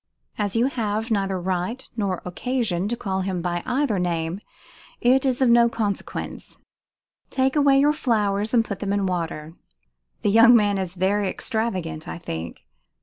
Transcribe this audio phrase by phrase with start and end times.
[0.39, 4.39] "As you have neither right nor occasion to call him by either name,
[4.99, 6.57] it is of no consequence
[7.29, 9.53] Take away your flowers and put them in water
[10.23, 12.65] the young man is very extravagant, I think.